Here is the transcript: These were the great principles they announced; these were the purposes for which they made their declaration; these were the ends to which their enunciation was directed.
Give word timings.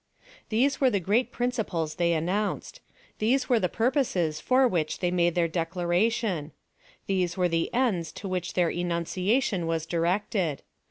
These 0.49 0.81
were 0.81 0.89
the 0.89 0.99
great 0.99 1.31
principles 1.31 1.93
they 1.93 2.13
announced; 2.13 2.79
these 3.19 3.49
were 3.49 3.59
the 3.59 3.69
purposes 3.69 4.41
for 4.41 4.67
which 4.67 4.97
they 4.97 5.11
made 5.11 5.35
their 5.35 5.47
declaration; 5.47 6.53
these 7.05 7.37
were 7.37 7.47
the 7.47 7.71
ends 7.71 8.11
to 8.13 8.27
which 8.27 8.53
their 8.55 8.71
enunciation 8.71 9.67
was 9.67 9.85
directed. 9.85 10.63